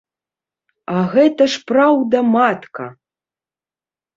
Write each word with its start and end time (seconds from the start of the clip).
А 0.95 1.03
гэта 1.13 1.43
ж 1.55 1.61
праўда-матка! 1.73 2.85